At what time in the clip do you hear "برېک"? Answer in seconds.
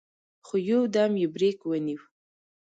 1.35-1.59